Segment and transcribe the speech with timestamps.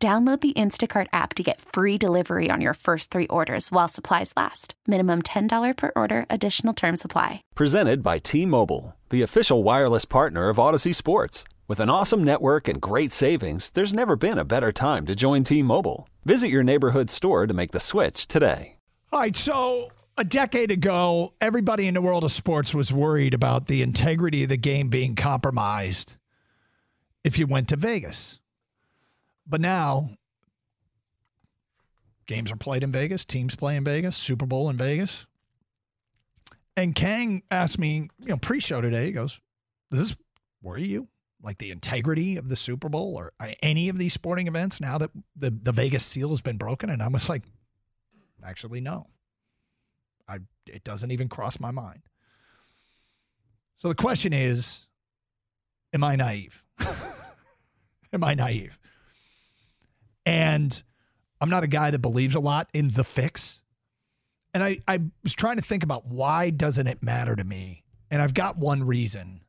[0.00, 4.32] Download the Instacart app to get free delivery on your first three orders while supplies
[4.36, 4.74] last.
[4.86, 7.42] Minimum $10 per order, additional term supply.
[7.56, 11.42] Presented by T Mobile, the official wireless partner of Audacy Sports.
[11.66, 15.42] With an awesome network and great savings, there's never been a better time to join
[15.42, 16.08] T Mobile.
[16.24, 18.76] Visit your neighborhood store to make the switch today.
[19.10, 23.66] All right, so a decade ago, everybody in the world of sports was worried about
[23.66, 26.14] the integrity of the game being compromised
[27.24, 28.38] if you went to Vegas.
[29.48, 30.10] But now,
[32.26, 35.26] games are played in Vegas, teams play in Vegas, Super Bowl in Vegas.
[36.76, 39.40] And Kang asked me, you know, pre-show today, he goes,
[39.90, 40.16] "Does this
[40.62, 41.08] worry you?
[41.42, 43.32] Like the integrity of the Super Bowl or
[43.62, 47.02] any of these sporting events now that the the Vegas seal has been broken?" And
[47.02, 47.44] I was like,
[48.44, 49.08] "Actually, no.
[50.28, 52.02] I it doesn't even cross my mind."
[53.78, 54.88] So the question is,
[55.92, 56.62] am I naive?
[58.12, 58.78] am I naive?
[60.28, 60.82] And
[61.40, 63.62] I'm not a guy that believes a lot in the fix.
[64.52, 67.82] And I, I was trying to think about why doesn't it matter to me?
[68.10, 69.40] And I've got one reason.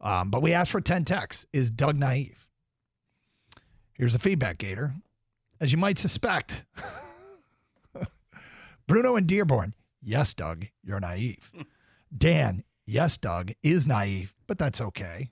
[0.00, 1.46] Um, but we asked for 10 texts.
[1.52, 2.48] Is Doug naive?
[3.92, 4.94] Here's the feedback, Gator.
[5.60, 6.64] As you might suspect,
[8.88, 11.52] Bruno and Dearborn, yes, Doug, you're naive.
[12.18, 15.30] Dan, yes, Doug, is naive, but that's okay.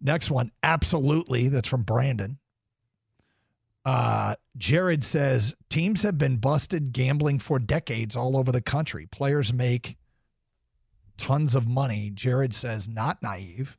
[0.00, 1.48] Next one, absolutely.
[1.48, 2.38] That's from Brandon.
[3.84, 9.06] Uh, Jared says teams have been busted gambling for decades all over the country.
[9.06, 9.96] Players make
[11.16, 12.10] tons of money.
[12.14, 13.76] Jared says not naive.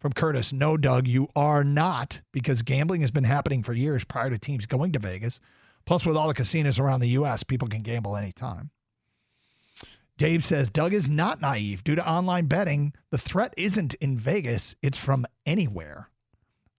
[0.00, 4.28] From Curtis, no, Doug, you are not because gambling has been happening for years prior
[4.28, 5.40] to teams going to Vegas.
[5.86, 8.70] Plus, with all the casinos around the U.S., people can gamble anytime.
[10.16, 11.82] Dave says Doug is not naive.
[11.84, 16.10] Due to online betting, the threat isn't in Vegas, it's from anywhere.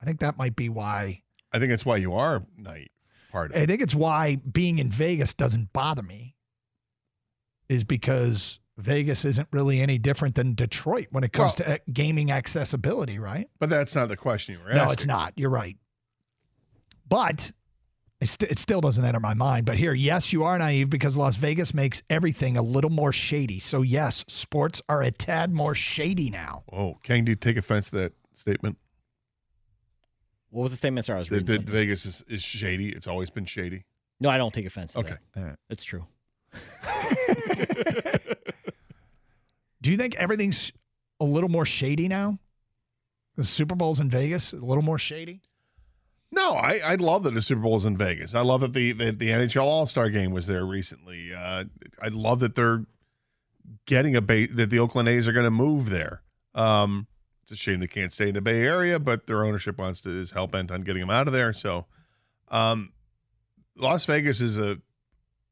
[0.02, 2.90] I think that might be why I think that's why you are naive.
[3.32, 6.36] Part of I think it's why being in Vegas doesn't bother me,
[7.70, 12.32] is because Vegas isn't really any different than Detroit when it comes well, to gaming
[12.32, 13.50] accessibility, right?
[13.60, 14.86] But that's not the question you were asking.
[14.86, 15.34] No, it's not.
[15.36, 15.78] You're right.
[17.08, 17.52] But
[18.20, 19.66] it, st- it still doesn't enter my mind.
[19.66, 23.60] But here, yes, you are naive because Las Vegas makes everything a little more shady.
[23.60, 26.64] So, yes, sports are a tad more shady now.
[26.72, 28.78] Oh, Kang, do you take offense to that statement?
[30.56, 31.04] What was the statement?
[31.06, 31.66] Sorry, I was reading.
[31.66, 32.88] The, Vegas is, is shady.
[32.88, 33.84] It's always been shady.
[34.22, 34.94] No, I don't take offense.
[34.94, 35.60] To okay, that.
[35.70, 36.06] it's true.
[39.82, 40.72] Do you think everything's
[41.20, 42.40] a little more shady now?
[43.36, 45.42] The Super Bowl's in Vegas, a little more shady.
[46.32, 48.34] No, I, I love that the Super Bowl is in Vegas.
[48.34, 51.34] I love that the the, the NHL All Star Game was there recently.
[51.34, 51.66] Uh,
[52.02, 52.86] I love that they're
[53.86, 56.22] getting a bait that the Oakland A's are going to move there.
[56.54, 57.08] Um,
[57.46, 60.20] it's a shame they can't stay in the Bay Area, but their ownership wants to
[60.20, 61.54] is hell bent on getting them out of there.
[61.54, 61.86] So,
[62.48, 62.92] um,
[63.78, 64.80] Las Vegas is a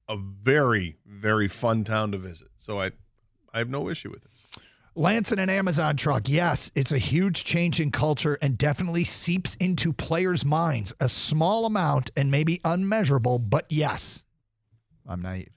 [0.10, 2.48] a very very fun town to visit.
[2.58, 2.92] So I
[3.54, 4.64] I have no issue with this.
[4.96, 6.28] Lance in an Amazon truck.
[6.28, 10.96] Yes, it's a huge change in culture and definitely seeps into players' minds.
[11.00, 14.24] A small amount and maybe unmeasurable, but yes,
[15.08, 15.52] I'm naive.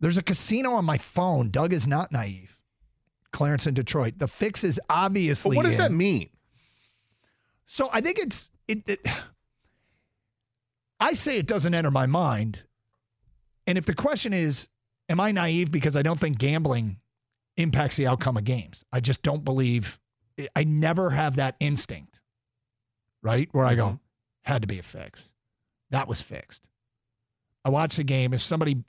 [0.00, 1.50] There's a casino on my phone.
[1.50, 2.58] Doug is not naive.
[3.34, 4.14] Clarence in Detroit.
[4.16, 5.50] The fix is obviously.
[5.50, 5.82] But what does in.
[5.82, 6.30] that mean?
[7.66, 9.06] So I think it's it, it.
[11.00, 12.60] I say it doesn't enter my mind,
[13.66, 14.68] and if the question is,
[15.08, 16.98] am I naive because I don't think gambling
[17.56, 18.84] impacts the outcome of games?
[18.92, 19.98] I just don't believe.
[20.56, 22.20] I never have that instinct,
[23.22, 23.48] right?
[23.52, 23.96] Where I go, mm-hmm.
[24.42, 25.20] had to be a fix.
[25.90, 26.62] That was fixed.
[27.64, 28.32] I watch the game.
[28.32, 28.82] If somebody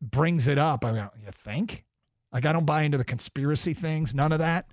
[0.00, 1.84] brings it up, I go, you think?
[2.32, 4.66] Like I don't buy into the conspiracy things, none of that.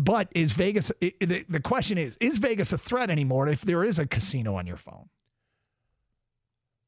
[0.00, 0.90] But is Vegas?
[1.00, 3.48] The, the question is: Is Vegas a threat anymore?
[3.48, 5.08] If there is a casino on your phone.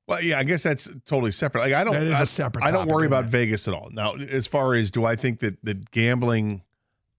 [0.06, 1.60] Well, yeah, I guess that's totally separate.
[1.60, 2.64] Like I don't, that is a separate.
[2.64, 3.30] I, don't worry about it?
[3.30, 3.90] Vegas at all.
[3.92, 6.62] Now, as far as do I think that that gambling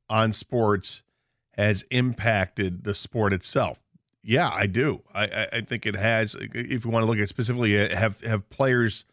[0.09, 1.03] on sports
[1.51, 3.79] has impacted the sport itself?
[4.23, 5.03] Yeah, I do.
[5.13, 6.35] I, I think it has.
[6.35, 9.05] If you want to look at specifically, uh, have have players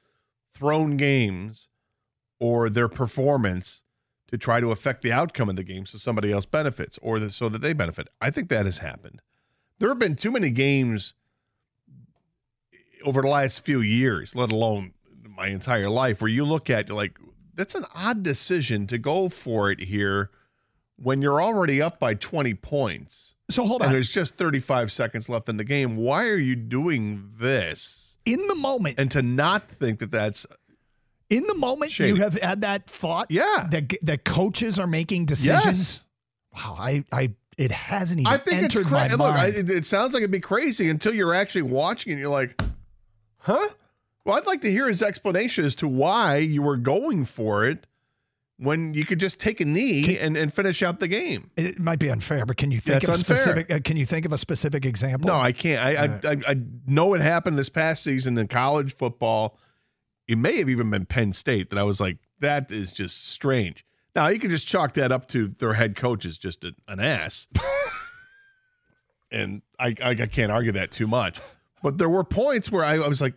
[0.53, 1.69] thrown games
[2.41, 3.83] or their performance
[4.29, 7.31] to try to affect the outcome of the game so somebody else benefits or the,
[7.31, 8.09] so that they benefit.
[8.21, 9.21] I think that has happened.
[9.79, 11.15] There have been too many games
[13.05, 14.93] over the last few years, let alone
[15.37, 17.19] my entire life, where you look at like
[17.55, 20.31] that's an odd decision to go for it here
[20.97, 23.35] when you're already up by 20 points.
[23.51, 23.93] So hold And on.
[23.93, 25.97] there's just 35 seconds left in the game.
[25.97, 28.17] Why are you doing this?
[28.27, 30.45] In the moment, And to not think that that's
[31.31, 32.11] in the moment, Shady.
[32.11, 33.31] you have had that thought.
[33.31, 33.69] Yeah.
[33.71, 35.65] That that coaches are making decisions.
[35.79, 36.07] yes.
[36.55, 36.77] Wow.
[36.79, 39.17] I I it hasn't even I think it's crazy.
[39.17, 42.31] Look, I, it, it sounds like it'd be crazy until you're actually watching and you're
[42.31, 42.61] like,
[43.39, 43.69] huh?
[44.25, 47.87] Well, I'd like to hear his explanation as to why you were going for it
[48.59, 51.51] when you could just take a knee and, and finish out the game.
[51.57, 53.37] It might be unfair, but can you think That's of a unfair.
[53.37, 53.73] specific?
[53.73, 55.29] Uh, can you think of a specific example?
[55.29, 55.85] No, I can't.
[55.85, 59.57] I, I, I, I know it happened this past season in college football.
[60.29, 63.85] It may have even been Penn State that I was like, that is just strange.
[64.15, 67.01] Now, you can just chalk that up to their head coach is just a, an
[67.01, 67.49] ass.
[69.33, 71.41] and I, I, I can't argue that too much.
[71.83, 73.35] But there were points where I, I was like,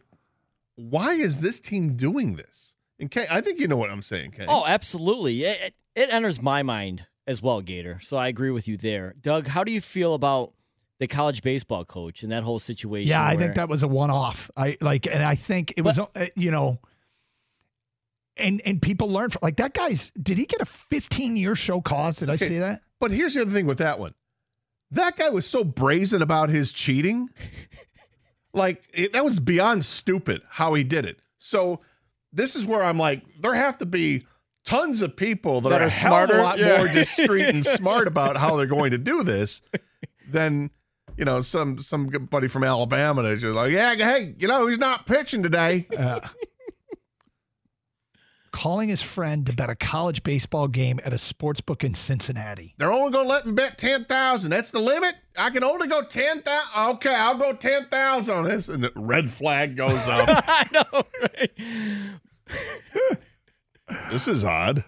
[0.75, 2.75] why is this team doing this?
[2.99, 4.45] And Kay, I think you know what I'm saying, Kay.
[4.47, 5.43] Oh, absolutely.
[5.43, 7.99] It, it, it enters my mind as well, Gator.
[8.01, 9.15] So I agree with you there.
[9.21, 10.53] Doug, how do you feel about
[11.01, 13.09] the college baseball coach and that whole situation?
[13.09, 14.49] Yeah, I where- think that was a one-off.
[14.55, 16.79] I like, and I think it was, uh, you know,
[18.37, 20.11] and and people learn from like that guy's.
[20.11, 22.17] Did he get a 15-year show cause?
[22.17, 22.47] Did I Okay.
[22.47, 22.81] see that?
[22.99, 24.13] But here's the other thing with that one.
[24.91, 27.29] That guy was so brazen about his cheating.
[28.53, 31.19] like it, that was beyond stupid how he did it.
[31.37, 31.81] So
[32.31, 34.25] this is where I'm like, there have to be
[34.63, 36.77] tons of people that, That are are a hell of a lot Yeah.
[36.77, 39.61] more discreet and smart about how they're going to do this
[40.29, 40.69] than
[41.17, 45.05] you know some somebody from Alabama that's just like, yeah, hey, you know, he's not
[45.05, 45.87] pitching today.
[45.97, 46.19] Uh,
[48.51, 52.75] calling his friend to bet a college baseball game at a sports book in Cincinnati.
[52.77, 54.51] They're only going to let him bet ten thousand.
[54.51, 55.15] That's the limit.
[55.37, 56.95] I can only go ten thousand.
[56.95, 60.27] Okay, I'll go ten thousand on this, and the red flag goes up.
[60.47, 61.51] I know, right?
[64.11, 64.83] this is odd.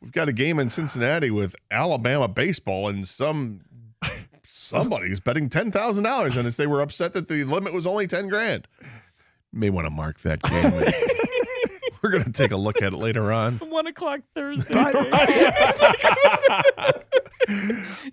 [0.00, 3.60] We've got a game in Cincinnati with Alabama baseball, and some
[4.70, 6.56] somebody is betting ten thousand dollars on this.
[6.56, 8.66] They were upset that the limit was only ten grand.
[9.52, 10.72] May want to mark that game.
[12.02, 13.58] We're going to take a look at it later on.
[13.58, 14.74] One o'clock Thursday.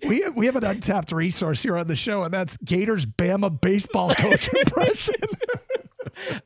[0.06, 4.14] we we have an untapped resource here on the show, and that's Gators Bama baseball
[4.14, 5.14] coach impression.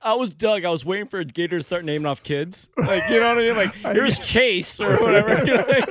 [0.02, 0.64] I was Doug.
[0.64, 2.68] I was waiting for Gator to start naming off kids.
[2.76, 3.56] Like, you know what I mean?
[3.56, 5.44] Like, here's Chase or whatever.
[5.44, 5.88] You're like,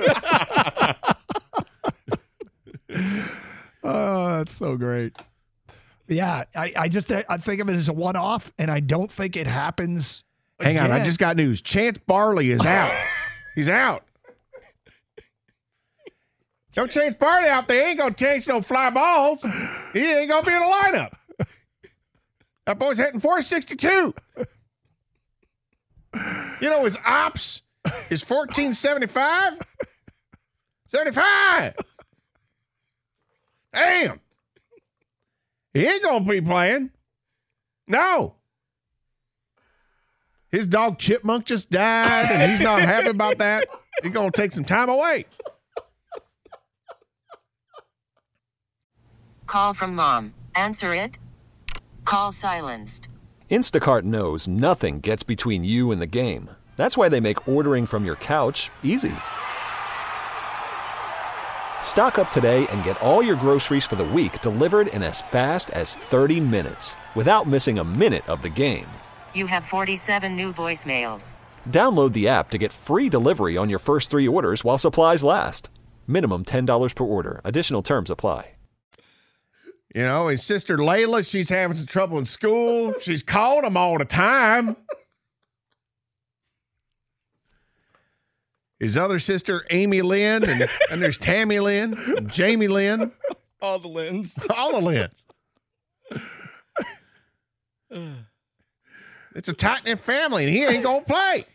[3.84, 5.16] Oh, that's so great.
[6.08, 8.80] Yeah, I, I just uh, I think of it as a one off, and I
[8.80, 10.24] don't think it happens.
[10.58, 11.62] Hang on, I just got news.
[11.62, 12.92] Chance Barley is out.
[13.54, 14.04] He's out.
[16.76, 17.84] No Chance Barley out there.
[17.84, 19.42] He ain't gonna chase no fly balls.
[19.92, 21.12] He ain't gonna be in the lineup.
[22.66, 24.14] That boy's hitting 462.
[26.60, 27.62] You know his ops
[28.10, 29.58] is 1475?
[30.86, 31.74] 75.
[33.72, 34.20] Damn.
[35.74, 36.90] He ain't gonna be playing.
[37.86, 38.34] No.
[40.50, 43.68] His dog Chipmunk just died, and he's not happy about that.
[44.02, 45.26] He's gonna take some time away.
[49.46, 50.34] Call from mom.
[50.54, 51.18] Answer it.
[52.04, 53.08] Call silenced.
[53.50, 56.50] Instacart knows nothing gets between you and the game.
[56.76, 59.12] That's why they make ordering from your couch easy.
[61.92, 65.70] Stock up today and get all your groceries for the week delivered in as fast
[65.72, 68.86] as 30 minutes without missing a minute of the game.
[69.34, 71.34] You have 47 new voicemails.
[71.68, 75.68] Download the app to get free delivery on your first three orders while supplies last.
[76.06, 77.42] Minimum $10 per order.
[77.44, 78.52] Additional terms apply.
[79.94, 82.94] You know, his sister Layla, she's having some trouble in school.
[83.02, 84.76] She's calling him all the time.
[88.82, 93.12] His other sister, Amy Lynn, and, and there's Tammy Lynn, and Jamie Lynn,
[93.60, 94.36] all the Lynn's.
[94.56, 95.08] all the
[97.90, 98.16] Lynns.
[99.34, 101.46] It's a tight knit family, and he ain't gonna play.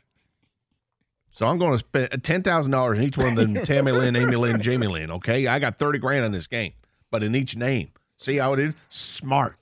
[1.29, 3.53] So I'm going to spend ten thousand dollars in each one of them.
[3.63, 5.11] Tammy Lynn, Amy Lynn, Jamie Lynn.
[5.11, 6.73] Okay, I got thirty grand on this game,
[7.11, 7.91] but in each name.
[8.17, 8.73] See how it is?
[8.89, 9.59] Smart.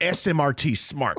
[0.00, 0.78] SMRT.
[0.78, 1.18] Smart.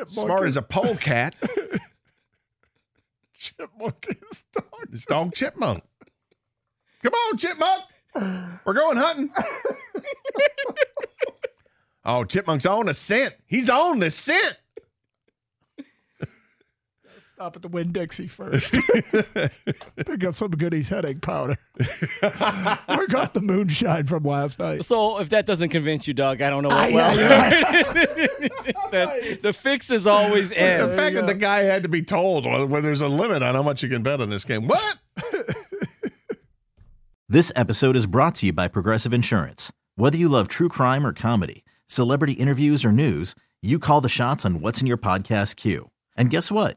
[0.00, 1.34] Chipmunk Smart as a polecat.
[3.34, 4.88] chipmunk is dog.
[4.90, 5.82] It's dog chipmunk.
[7.02, 7.82] Come on, chipmunk.
[8.64, 9.30] We're going hunting.
[12.06, 13.34] oh, chipmunk's on the scent.
[13.46, 14.56] He's on the scent.
[17.40, 18.70] Stop at the Winn Dixie first.
[19.96, 21.56] Pick up some goodies headache powder.
[22.22, 24.84] Work off the moonshine from last night.
[24.84, 27.96] So if that doesn't convince you, Doug, I don't know what yeah, will.
[27.96, 28.48] you're
[28.90, 30.86] The- the fix is always in.
[30.86, 33.54] the fact that the guy had to be told well, well, there's a limit on
[33.54, 34.68] how much you can bet on this game.
[34.68, 34.98] What?
[37.26, 39.72] This episode is brought to you by Progressive Insurance.
[39.96, 44.44] Whether you love true crime or comedy, celebrity interviews or news, you call the shots
[44.44, 45.90] on what's in your podcast queue.
[46.18, 46.76] And guess what?